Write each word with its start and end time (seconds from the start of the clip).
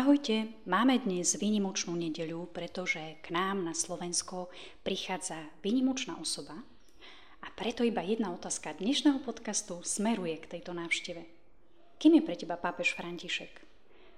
Ahojte, 0.00 0.48
máme 0.64 0.96
dnes 0.96 1.36
výnimočnú 1.36 1.92
nedeľu, 1.92 2.48
pretože 2.56 3.20
k 3.20 3.36
nám 3.36 3.68
na 3.68 3.76
Slovensko 3.76 4.48
prichádza 4.80 5.36
výnimočná 5.60 6.16
osoba 6.16 6.56
a 7.44 7.46
preto 7.52 7.84
iba 7.84 8.00
jedna 8.00 8.32
otázka 8.32 8.80
dnešného 8.80 9.20
podcastu 9.20 9.84
smeruje 9.84 10.40
k 10.40 10.56
tejto 10.56 10.72
návšteve. 10.72 11.20
Kým 12.00 12.16
je 12.16 12.22
pre 12.24 12.32
teba 12.32 12.56
pápež 12.56 12.96
František? 12.96 13.52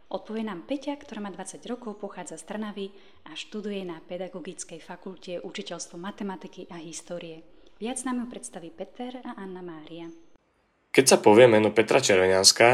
Odpovie 0.06 0.46
nám 0.46 0.70
Peťa, 0.70 0.94
ktorá 1.02 1.18
má 1.18 1.34
20 1.34 1.58
rokov, 1.66 1.98
pochádza 1.98 2.38
z 2.38 2.46
Trnavy 2.46 2.94
a 3.26 3.34
študuje 3.34 3.82
na 3.82 3.98
Pedagogickej 4.06 4.78
fakulte 4.78 5.42
učiteľstvo 5.42 5.98
matematiky 5.98 6.70
a 6.70 6.78
histórie. 6.78 7.42
Viac 7.82 7.98
nám 8.06 8.22
ju 8.22 8.26
predstaví 8.30 8.70
Peter 8.70 9.18
a 9.26 9.34
Anna 9.34 9.66
Mária. 9.66 10.06
Keď 10.94 11.04
sa 11.10 11.18
povie 11.18 11.50
meno 11.50 11.74
Petra 11.74 11.98
Červeňanská, 11.98 12.70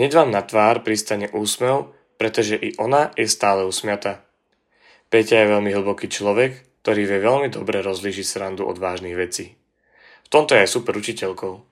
hneď 0.00 0.10
vám 0.16 0.32
na 0.32 0.40
tvár 0.40 0.80
pristane 0.80 1.28
úsmev 1.28 1.97
pretože 2.18 2.58
i 2.58 2.74
ona 2.76 3.14
je 3.14 3.30
stále 3.30 3.64
usmiata. 3.64 4.26
Peťa 5.08 5.40
je 5.40 5.52
veľmi 5.54 5.70
hlboký 5.72 6.10
človek, 6.10 6.82
ktorý 6.84 7.08
vie 7.08 7.20
veľmi 7.24 7.48
dobre 7.48 7.80
rozlížiť 7.80 8.26
srandu 8.26 8.66
od 8.66 8.76
vážnych 8.76 9.16
vecí. 9.16 9.56
V 10.26 10.28
tomto 10.28 10.52
je 10.52 10.66
aj 10.66 10.70
super 10.74 10.92
učiteľkou. 10.98 11.64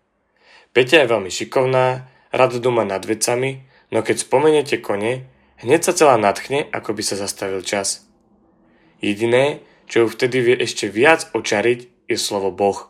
Peťa 0.73 1.05
je 1.05 1.11
veľmi 1.13 1.29
šikovná, 1.29 2.09
rada 2.33 2.57
doma 2.57 2.89
nad 2.89 3.05
vecami, 3.05 3.67
no 3.93 4.01
keď 4.01 4.25
spomeniete 4.25 4.81
kone, 4.81 5.29
hneď 5.61 5.81
sa 5.85 5.93
celá 5.93 6.17
nadchne, 6.17 6.65
ako 6.73 6.97
by 6.97 7.03
sa 7.05 7.21
zastavil 7.21 7.61
čas. 7.61 8.09
Jediné, 9.05 9.61
čo 9.85 10.05
ju 10.05 10.07
vtedy 10.09 10.41
vie 10.41 10.57
ešte 10.57 10.89
viac 10.89 11.29
očariť, 11.37 12.09
je 12.09 12.17
slovo 12.17 12.55
Boh. 12.55 12.89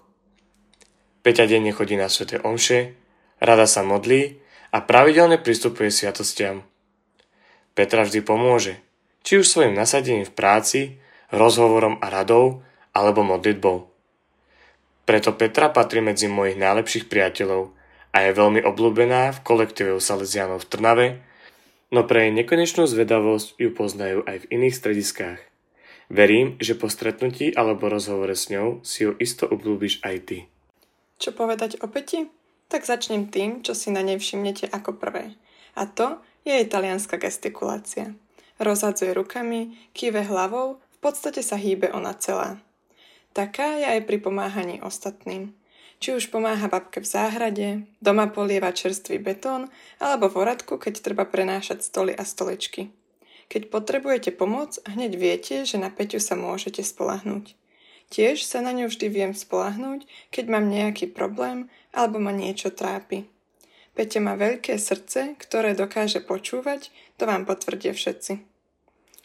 Peťa 1.27 1.51
denne 1.51 1.75
chodí 1.75 1.99
na 1.99 2.07
sveté 2.07 2.39
omše, 2.39 2.95
rada 3.43 3.67
sa 3.67 3.83
modlí 3.83 4.39
a 4.71 4.79
pravidelne 4.85 5.43
pristupuje 5.43 5.91
sviatostiam. 5.91 6.63
Petra 7.77 8.09
vždy 8.09 8.25
pomôže, 8.25 8.81
či 9.21 9.37
už 9.37 9.45
svojim 9.45 9.77
nasadením 9.77 10.25
v 10.25 10.33
práci, 10.33 10.81
rozhovorom 11.29 12.01
a 12.01 12.09
radou, 12.09 12.65
alebo 12.97 13.21
modlitbou. 13.21 13.93
Preto 15.05 15.37
Petra 15.37 15.69
patrí 15.69 16.01
medzi 16.01 16.27
mojich 16.27 16.57
najlepších 16.57 17.13
priateľov 17.13 17.77
a 18.17 18.17
je 18.25 18.33
veľmi 18.33 18.65
obľúbená 18.65 19.37
v 19.37 19.43
kolektíve 19.45 20.01
Salesianov 20.01 20.65
v 20.65 20.69
Trnave, 20.73 21.07
no 21.93 22.09
pre 22.09 22.27
jej 22.27 22.33
nekonečnú 22.33 22.89
zvedavosť 22.89 23.61
ju 23.61 23.71
poznajú 23.77 24.25
aj 24.25 24.49
v 24.49 24.49
iných 24.57 24.75
strediskách. 24.75 25.41
Verím, 26.09 26.57
že 26.63 26.79
po 26.79 26.89
stretnutí 26.89 27.53
alebo 27.53 27.93
rozhovore 27.93 28.33
s 28.33 28.49
ňou 28.49 28.81
si 28.81 29.05
ju 29.05 29.13
isto 29.21 29.45
obľúbiš 29.45 30.01
aj 30.01 30.17
ty. 30.25 30.39
Čo 31.21 31.37
povedať 31.37 31.83
o 31.85 31.87
Peti? 31.93 32.31
Tak 32.67 32.89
začnem 32.89 33.31
tým, 33.31 33.63
čo 33.63 33.77
si 33.77 33.93
na 33.93 34.01
nej 34.01 34.19
všimnete 34.19 34.71
ako 34.73 34.97
prvé. 34.99 35.37
A 35.77 35.87
to 35.87 36.19
je 36.47 36.63
italianská 36.63 37.19
gestikulácia. 37.19 38.15
Rozhadzuje 38.63 39.11
rukami, 39.13 39.75
kýve 39.93 40.23
hlavou, 40.23 40.79
v 40.79 40.99
podstate 41.03 41.43
sa 41.43 41.59
hýbe 41.59 41.91
ona 41.91 42.15
celá. 42.15 42.63
Taká 43.37 43.77
je 43.77 43.85
aj 43.99 44.01
pri 44.09 44.17
pomáhaní 44.23 44.81
ostatným. 44.81 45.53
Či 46.01 46.17
už 46.17 46.33
pomáha 46.33 46.69
babke 46.69 47.05
v 47.05 47.09
záhrade, 47.09 47.69
doma 48.01 48.31
polieva 48.33 48.73
čerstvý 48.73 49.21
betón, 49.21 49.69
alebo 50.01 50.33
v 50.33 50.49
oradku, 50.49 50.81
keď 50.81 51.05
treba 51.05 51.29
prenášať 51.29 51.85
stoly 51.85 52.17
a 52.17 52.25
stolečky. 52.25 52.95
Keď 53.53 53.69
potrebujete 53.69 54.33
pomoc, 54.33 54.81
hneď 54.89 55.13
viete, 55.21 55.57
že 55.69 55.77
na 55.77 55.93
Peťu 55.93 56.21
sa 56.21 56.33
môžete 56.33 56.81
spolahnúť. 56.81 57.55
Tiež 58.07 58.47
sa 58.47 58.63
na 58.63 58.71
ňu 58.71 58.87
vždy 58.87 59.07
viem 59.11 59.33
spolahnúť, 59.35 60.07
keď 60.31 60.45
mám 60.47 60.71
nejaký 60.71 61.11
problém 61.11 61.67
alebo 61.91 62.23
ma 62.23 62.31
niečo 62.31 62.71
trápi. 62.71 63.27
Peťa 63.97 64.21
má 64.21 64.37
veľké 64.37 64.77
srdce, 64.77 65.41
ktoré 65.41 65.73
dokáže 65.73 66.21
počúvať, 66.21 66.93
to 67.17 67.25
vám 67.25 67.49
potvrdia 67.49 67.97
všetci. 67.97 68.45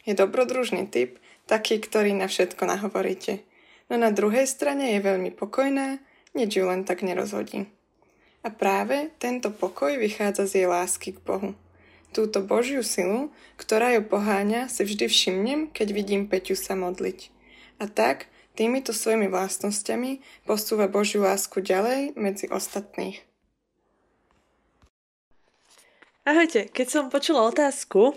Je 0.08 0.16
dobrodružný 0.16 0.88
typ, 0.88 1.20
taký, 1.44 1.76
ktorý 1.76 2.16
na 2.16 2.24
všetko 2.24 2.64
nahovoríte. 2.64 3.44
No 3.92 4.00
na 4.00 4.08
druhej 4.08 4.48
strane 4.48 4.96
je 4.96 5.04
veľmi 5.04 5.28
pokojná, 5.36 6.00
nič 6.32 6.56
ju 6.56 6.64
len 6.64 6.88
tak 6.88 7.04
nerozhodí. 7.04 7.68
A 8.42 8.48
práve 8.48 9.12
tento 9.20 9.52
pokoj 9.52 9.92
vychádza 10.00 10.48
z 10.48 10.64
jej 10.64 10.68
lásky 10.72 11.14
k 11.14 11.20
Bohu. 11.20 11.52
Túto 12.16 12.40
Božiu 12.40 12.80
silu, 12.80 13.28
ktorá 13.60 13.92
ju 13.92 14.02
poháňa, 14.08 14.72
si 14.72 14.88
vždy 14.88 15.04
všimnem, 15.06 15.60
keď 15.68 15.88
vidím 15.92 16.24
Peťu 16.28 16.56
sa 16.56 16.72
modliť. 16.72 17.28
A 17.80 17.88
tak, 17.92 18.32
týmito 18.56 18.96
svojimi 18.96 19.28
vlastnosťami 19.28 20.44
posúva 20.48 20.88
Božiu 20.88 21.28
lásku 21.28 21.60
ďalej 21.60 22.16
medzi 22.16 22.48
ostatných. 22.48 23.31
Ahojte, 26.22 26.70
keď 26.70 26.86
som 26.86 27.10
počula 27.10 27.42
otázku, 27.42 28.14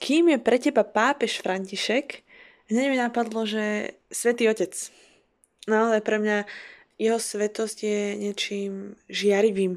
kým 0.00 0.32
je 0.32 0.38
pre 0.40 0.56
teba 0.56 0.80
pápež 0.80 1.44
František, 1.44 2.24
hneď 2.72 2.84
mi 2.88 2.96
napadlo, 2.96 3.44
že 3.44 3.92
Svetý 4.08 4.48
Otec. 4.48 4.72
No 5.68 5.92
ale 5.92 6.00
pre 6.00 6.16
mňa 6.16 6.48
jeho 6.96 7.20
svetosť 7.20 7.78
je 7.84 8.02
niečím 8.16 8.96
žiarivým, 9.12 9.76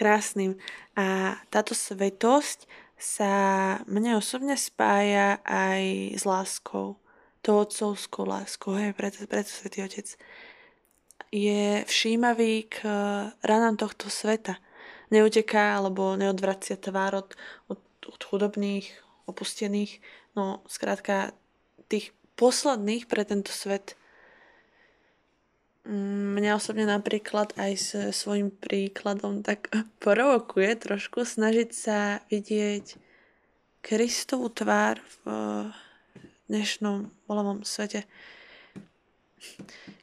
krásnym. 0.00 0.56
A 0.96 1.36
táto 1.52 1.76
svetosť 1.76 2.64
sa 2.96 3.32
mne 3.84 4.16
osobne 4.16 4.56
spája 4.56 5.44
aj 5.44 6.16
s 6.16 6.24
láskou. 6.24 6.96
To 7.44 7.60
otcovskou 7.60 8.24
láskou, 8.24 8.72
hej, 8.72 8.96
preto, 8.96 9.28
preto 9.28 9.52
Svetý 9.52 9.84
Otec 9.84 10.16
je 11.28 11.84
všímavý 11.84 12.72
k 12.72 12.88
ranám 13.44 13.76
tohto 13.76 14.08
sveta 14.08 14.56
neuteká 15.10 15.78
alebo 15.78 16.18
neodvracia 16.18 16.76
tvár 16.76 17.26
od, 17.26 17.28
od, 17.70 17.80
od 18.06 18.20
chudobných, 18.22 18.90
opustených. 19.26 19.98
No, 20.34 20.62
skrátka, 20.66 21.34
tých 21.86 22.10
posledných 22.36 23.08
pre 23.08 23.24
tento 23.24 23.50
svet 23.50 23.96
mm, 25.88 26.36
mňa 26.36 26.50
osobne 26.58 26.84
napríklad 26.84 27.56
aj 27.56 27.72
s 27.74 27.90
svojim 28.12 28.52
príkladom 28.52 29.40
tak 29.40 29.72
provokuje 30.04 30.76
trošku 30.76 31.24
snažiť 31.24 31.70
sa 31.72 32.20
vidieť 32.28 33.00
Kristovú 33.86 34.50
tvár 34.50 34.98
v 35.22 35.30
dnešnom 36.50 37.06
volavom 37.30 37.62
svete 37.62 38.02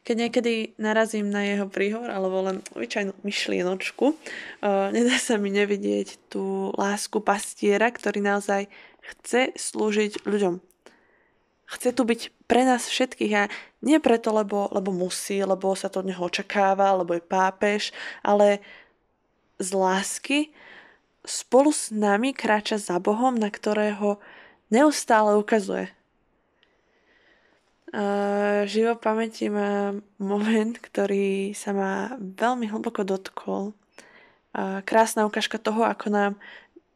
keď 0.03 0.15
niekedy 0.27 0.53
narazím 0.75 1.31
na 1.31 1.47
jeho 1.47 1.67
príhovor 1.71 2.11
alebo 2.11 2.43
len 2.43 2.57
obyčajnú 2.75 3.15
myšlienočku, 3.23 4.05
uh, 4.11 4.91
nedá 4.91 5.15
sa 5.15 5.39
mi 5.39 5.47
nevidieť 5.49 6.19
tú 6.27 6.75
lásku 6.75 7.23
pastiera, 7.23 7.87
ktorý 7.87 8.19
naozaj 8.19 8.67
chce 8.99 9.55
slúžiť 9.55 10.27
ľuďom. 10.27 10.59
Chce 11.73 11.89
tu 11.95 12.03
byť 12.03 12.21
pre 12.45 12.67
nás 12.67 12.85
všetkých 12.85 13.33
a 13.33 13.49
nie 13.81 13.97
preto, 14.03 14.35
lebo, 14.35 14.69
lebo 14.75 14.91
musí, 14.91 15.39
lebo 15.41 15.73
sa 15.73 15.87
to 15.87 16.03
od 16.03 16.09
neho 16.11 16.21
očakáva, 16.21 16.93
lebo 16.99 17.15
je 17.15 17.23
pápež, 17.23 17.95
ale 18.21 18.59
z 19.57 19.69
lásky 19.71 20.39
spolu 21.23 21.71
s 21.71 21.89
nami 21.89 22.35
kráča 22.35 22.75
za 22.75 22.99
Bohom, 22.99 23.39
na 23.39 23.47
ktorého 23.47 24.19
neustále 24.67 25.39
ukazuje 25.39 25.87
Uh, 27.93 28.65
živo 28.65 28.97
pamäti 28.97 29.53
mám 29.53 30.01
moment, 30.17 30.73
ktorý 30.81 31.53
sa 31.53 31.77
ma 31.77 32.17
veľmi 32.17 32.65
hlboko 32.73 33.05
dotkol. 33.05 33.77
Uh, 34.49 34.81
krásna 34.81 35.29
ukážka 35.29 35.61
toho, 35.61 35.85
ako 35.85 36.09
nám 36.09 36.33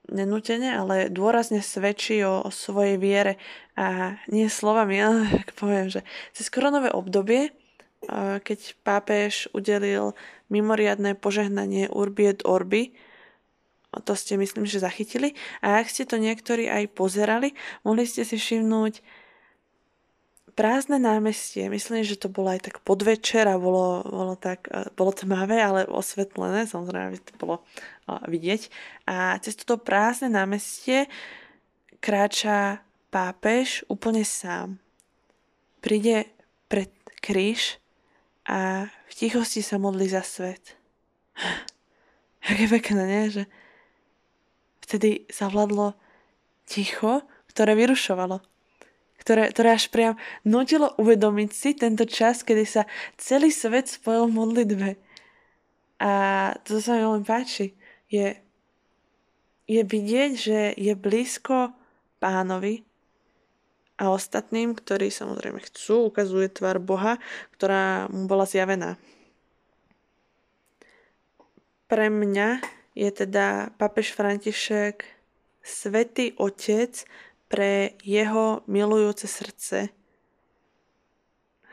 nenútene, 0.09 0.73
ale 0.73 1.13
dôrazne 1.13 1.61
svedčí 1.61 2.25
o, 2.25 2.41
o 2.41 2.49
svojej 2.49 2.97
viere 2.97 3.37
a 3.77 4.17
nie 4.33 4.49
slovami, 4.49 4.97
ale 5.05 5.29
tak 5.29 5.53
poviem, 5.53 5.93
že 5.93 6.01
cez 6.33 6.49
koronové 6.49 6.89
obdobie, 6.89 7.53
uh, 7.53 8.41
keď 8.41 8.73
pápež 8.81 9.53
udelil 9.53 10.17
mimoriadné 10.49 11.13
požehnanie 11.13 11.93
Urbi 11.93 12.33
et 12.33 12.41
Orbi, 12.41 12.97
to 14.01 14.17
ste 14.17 14.33
myslím, 14.33 14.65
že 14.65 14.81
zachytili. 14.81 15.37
A 15.61 15.77
ak 15.77 15.93
ste 15.93 16.09
to 16.09 16.17
niektorí 16.17 16.65
aj 16.65 16.89
pozerali, 16.97 17.53
mohli 17.85 18.09
ste 18.09 18.25
si 18.25 18.41
všimnúť 18.41 19.26
prázdne 20.57 20.97
námestie, 20.97 21.69
myslím, 21.69 22.01
že 22.01 22.17
to 22.17 22.33
bolo 22.33 22.49
aj 22.49 22.65
tak 22.65 22.81
podvečer 22.81 23.45
a 23.45 23.61
bolo, 23.61 24.01
bolo, 24.01 24.33
tak, 24.33 24.65
e, 24.73 24.89
bolo 24.97 25.13
tmavé, 25.13 25.61
ale 25.61 25.85
osvetlené, 25.85 26.65
samozrejme, 26.65 27.13
aby 27.13 27.19
to 27.21 27.33
bolo 27.37 27.57
vidieť. 28.09 28.73
A 29.05 29.37
cez 29.37 29.53
toto 29.53 29.77
prázdne 29.77 30.33
námestie 30.33 31.05
kráča 32.01 32.81
pápež 33.13 33.85
úplne 33.85 34.25
sám. 34.25 34.81
Príde 35.83 36.25
pred 36.65 36.89
kríž 37.21 37.77
a 38.49 38.89
v 38.89 39.13
tichosti 39.13 39.61
sa 39.61 39.77
modlí 39.77 40.09
za 40.09 40.25
svet. 40.25 40.73
Aké 42.49 42.65
pekné, 42.65 43.03
nie? 43.05 43.23
Že 43.29 43.43
vtedy 44.81 45.09
zavladlo 45.29 45.93
ticho, 46.65 47.21
ktoré 47.51 47.75
vyrušovalo 47.75 48.39
ktoré, 49.17 49.49
ktoré 49.51 49.75
až 49.75 49.89
priam 49.89 50.15
nutilo 50.47 50.93
uvedomiť 50.97 51.49
si 51.51 51.69
tento 51.73 52.05
čas, 52.05 52.45
kedy 52.45 52.63
sa 52.63 52.83
celý 53.17 53.49
svet 53.51 53.89
spojil 53.89 54.29
v 54.29 54.37
modlitbe. 54.37 54.89
A 55.97 56.11
to 56.61 56.77
sa 56.77 56.97
mi 56.97 57.01
veľmi 57.03 57.25
páči. 57.25 57.73
Je, 58.07 58.37
je 59.65 59.81
vidieť, 59.81 60.31
že 60.37 60.59
je 60.77 60.93
blízko 60.93 61.73
pánovi 62.21 62.87
a 63.97 64.13
ostatným, 64.13 64.77
ktorí 64.77 65.09
samozrejme 65.09 65.57
chcú, 65.65 66.13
ukazuje 66.13 66.53
tvár 66.53 66.77
Boha, 66.77 67.17
ktorá 67.57 68.05
mu 68.13 68.29
bola 68.29 68.45
zjavená. 68.45 69.01
Pre 71.89 72.07
mňa 72.13 72.61
je 72.93 73.09
teda 73.09 73.73
papež 73.81 74.13
František 74.13 75.01
svetý 75.65 76.37
otec 76.37 77.03
pre 77.47 77.95
jeho 78.03 78.61
milujúce 78.67 79.27
srdce. 79.27 79.89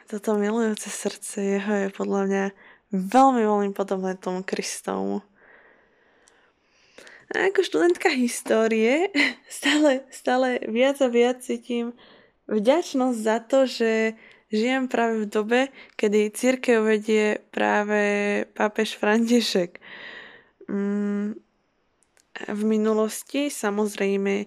Toto 0.07 0.37
milujúce 0.39 0.87
srdce 0.91 1.59
jeho 1.59 1.73
je 1.87 1.89
podľa 1.91 2.23
mňa 2.29 2.45
veľmi, 2.95 3.43
veľmi 3.43 3.71
podobné 3.75 4.15
tomu 4.15 4.47
Kristovu. 4.47 5.25
A 7.35 7.51
ako 7.51 7.67
študentka 7.67 8.13
histórie 8.15 9.11
stále, 9.51 10.07
stále 10.15 10.63
viac 10.71 11.03
a 11.03 11.09
viac 11.11 11.43
cítim 11.43 11.97
vďačnosť 12.47 13.19
za 13.19 13.39
to, 13.43 13.59
že 13.67 14.15
žijem 14.55 14.87
práve 14.87 15.25
v 15.25 15.31
dobe, 15.31 15.61
kedy 15.99 16.31
církev 16.31 16.85
vedie 16.85 17.43
práve 17.51 18.45
pápež 18.55 18.95
František. 18.95 19.81
Mm, 20.69 21.44
v 22.35 22.63
minulosti 22.67 23.47
samozrejme 23.47 24.47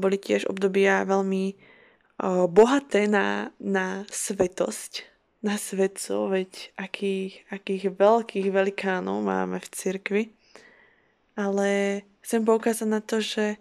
boli 0.00 0.16
tiež 0.16 0.48
obdobia 0.48 1.04
veľmi 1.04 1.52
bohaté 2.48 3.06
na, 3.06 3.52
na 3.60 4.02
svetosť, 4.08 5.06
na 5.44 5.54
svetcov, 5.54 6.34
veď 6.34 6.74
akých, 6.74 7.46
akých 7.52 7.84
veľkých 7.94 8.48
velikánov 8.50 9.22
máme 9.22 9.62
v 9.62 9.68
cirkvi. 9.70 10.24
Ale 11.38 12.02
chcem 12.24 12.42
poukázať 12.42 12.88
na 12.90 12.98
to, 12.98 13.22
že 13.22 13.60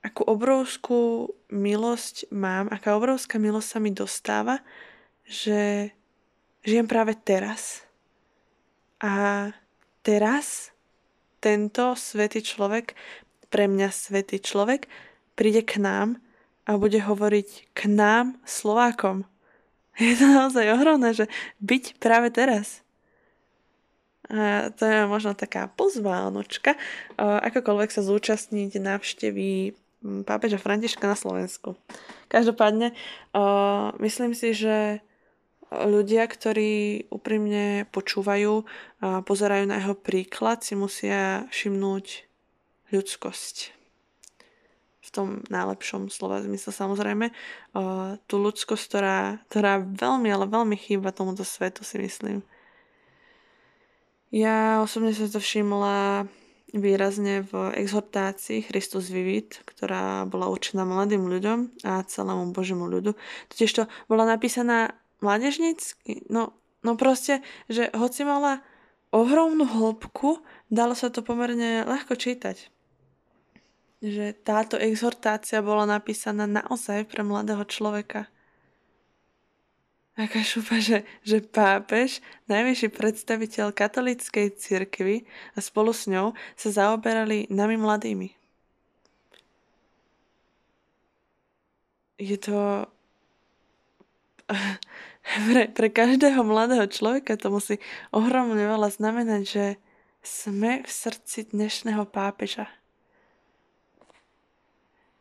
akú 0.00 0.24
obrovskú 0.24 1.32
milosť 1.52 2.32
mám, 2.32 2.72
aká 2.72 2.96
obrovská 2.96 3.36
milosť 3.36 3.68
sa 3.68 3.78
mi 3.80 3.92
dostáva, 3.92 4.64
že 5.28 5.92
žijem 6.64 6.88
práve 6.88 7.16
teraz. 7.16 7.84
A 9.00 9.48
teraz 10.00 10.73
tento 11.44 11.92
svetý 11.92 12.40
človek, 12.40 12.96
pre 13.52 13.68
mňa 13.68 13.92
svetý 13.92 14.40
človek, 14.40 14.88
príde 15.36 15.60
k 15.60 15.76
nám 15.76 16.16
a 16.64 16.80
bude 16.80 17.04
hovoriť 17.04 17.76
k 17.76 17.80
nám, 17.92 18.40
Slovákom. 18.48 19.28
Je 20.00 20.16
to 20.16 20.24
naozaj 20.24 20.64
ohromné, 20.72 21.12
že 21.12 21.28
byť 21.60 22.00
práve 22.00 22.32
teraz. 22.32 22.80
A 24.32 24.72
to 24.72 24.88
je 24.88 25.04
možno 25.04 25.36
taká 25.36 25.68
pozvánočka, 25.68 26.80
akokoľvek 27.20 27.92
sa 27.92 28.00
zúčastniť 28.00 28.80
návštevy 28.80 29.76
pápeža 30.24 30.56
Františka 30.56 31.04
na 31.04 31.12
Slovensku. 31.12 31.76
Každopádne, 32.32 32.96
myslím 34.00 34.32
si, 34.32 34.56
že 34.56 35.04
ľudia, 35.82 36.30
ktorí 36.30 37.06
úprimne 37.10 37.90
počúvajú 37.90 38.52
a 39.02 39.20
pozerajú 39.26 39.64
na 39.66 39.82
jeho 39.82 39.98
príklad, 39.98 40.62
si 40.62 40.78
musia 40.78 41.48
všimnúť 41.50 42.30
ľudskosť 42.94 43.56
v 45.04 45.10
tom 45.12 45.28
najlepšom 45.52 46.08
slova 46.08 46.40
zmysle 46.40 46.72
samozrejme. 46.72 47.28
Uh, 47.76 48.16
tú 48.24 48.40
ľudskosť, 48.40 48.82
ktorá, 48.88 49.18
ktorá 49.52 49.84
veľmi, 49.84 50.32
ale 50.32 50.48
veľmi 50.48 50.76
chýba 50.80 51.12
tomuto 51.12 51.44
svetu 51.44 51.84
si 51.84 52.00
myslím. 52.00 52.40
Ja 54.32 54.80
osobne 54.82 55.14
som 55.14 55.28
to 55.30 55.38
všimla 55.38 56.26
výrazne 56.74 57.46
v 57.46 57.70
exhortácii 57.78 58.66
Christus 58.66 59.06
Vivit, 59.06 59.62
ktorá 59.62 60.26
bola 60.26 60.50
určená 60.50 60.82
mladým 60.82 61.22
ľuďom 61.30 61.86
a 61.86 62.02
celému 62.02 62.50
Božiemu 62.50 62.90
ľudu. 62.90 63.14
Totiž 63.54 63.70
to 63.70 63.82
bola 64.10 64.26
napísaná 64.26 64.90
mládežnícky, 65.24 66.28
no, 66.28 66.52
no 66.84 67.00
proste, 67.00 67.40
že 67.72 67.88
hoci 67.96 68.28
mala 68.28 68.60
ohromnú 69.08 69.64
hĺbku, 69.64 70.44
dalo 70.68 70.92
sa 70.92 71.08
to 71.08 71.24
pomerne 71.24 71.88
ľahko 71.88 72.20
čítať 72.20 72.74
že 74.04 74.36
táto 74.44 74.76
exhortácia 74.76 75.64
bola 75.64 75.88
napísaná 75.88 76.44
naozaj 76.44 77.08
pre 77.08 77.24
mladého 77.24 77.64
človeka. 77.64 78.28
Aká 80.14 80.44
šupa, 80.44 80.78
že, 80.78 81.08
že 81.24 81.40
pápež, 81.40 82.20
najvyšší 82.46 82.92
predstaviteľ 82.92 83.72
katolíckej 83.72 84.54
cirkvy 84.60 85.24
a 85.56 85.58
spolu 85.58 85.90
s 85.90 86.06
ňou 86.06 86.36
sa 86.54 86.68
zaoberali 86.70 87.48
nami 87.48 87.80
mladými. 87.80 88.28
Je 92.20 92.36
to... 92.38 92.86
Pre, 95.24 95.72
pre 95.72 95.88
každého 95.88 96.44
mladého 96.44 96.84
človeka 96.84 97.40
to 97.40 97.48
musí 97.48 97.80
ohromne 98.12 98.60
veľa 98.60 98.92
znamenať, 98.92 99.42
že 99.48 99.66
sme 100.20 100.84
v 100.84 100.90
srdci 100.92 101.48
dnešného 101.48 102.04
pápeža. 102.04 102.68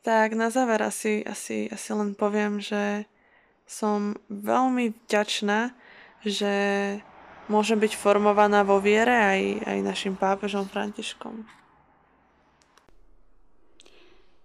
Tak 0.04 0.36
na 0.36 0.52
záver 0.52 0.84
asi, 0.84 1.24
asi, 1.24 1.72
asi 1.72 1.90
len 1.96 2.12
poviem, 2.20 2.60
že 2.60 3.08
som 3.64 4.20
veľmi 4.28 4.92
vďačná, 5.08 5.72
že 6.28 6.54
môžem 7.48 7.80
byť 7.80 7.96
formovaná 7.96 8.68
vo 8.68 8.84
viere 8.84 9.16
aj, 9.16 9.42
aj 9.64 9.78
našim 9.88 10.16
pápežom 10.20 10.68
Františkom. 10.68 11.48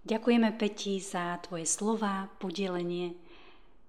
Ďakujeme 0.06 0.54
Peti 0.56 1.02
za 1.02 1.36
tvoje 1.44 1.68
slova, 1.68 2.30
podelenie. 2.38 3.27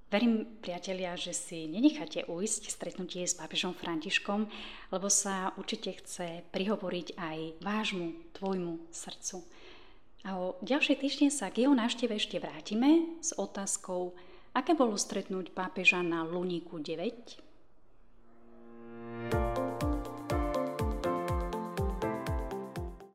Verím, 0.09 0.57
priatelia, 0.57 1.13
že 1.13 1.37
si 1.37 1.69
nenecháte 1.69 2.25
ujsť 2.25 2.73
stretnutie 2.73 3.29
s 3.29 3.37
pápežom 3.37 3.77
Františkom, 3.77 4.49
lebo 4.89 5.05
sa 5.05 5.53
určite 5.53 6.01
chce 6.01 6.41
prihovoriť 6.49 7.13
aj 7.13 7.37
vášmu, 7.61 8.33
tvojmu 8.33 8.89
srdcu. 8.89 9.45
A 10.25 10.41
o 10.41 10.57
ďalšie 10.65 10.97
týždne 10.97 11.29
sa 11.29 11.53
k 11.53 11.69
jeho 11.69 11.77
návšteve 11.77 12.17
ešte 12.17 12.41
vrátime 12.41 13.21
s 13.21 13.37
otázkou, 13.37 14.17
aké 14.57 14.73
bolo 14.73 14.97
stretnúť 14.97 15.53
pápeža 15.53 16.01
na 16.01 16.25
Luníku 16.25 16.81
9 16.81 17.48